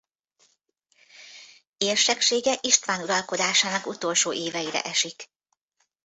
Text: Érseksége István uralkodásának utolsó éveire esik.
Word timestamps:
Érseksége 1.77 2.57
István 2.61 3.01
uralkodásának 3.01 3.85
utolsó 3.85 4.33
éveire 4.33 4.81
esik. 4.81 5.29